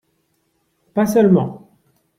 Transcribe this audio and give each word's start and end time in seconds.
Pas 0.95 1.05
seulement 1.05 1.69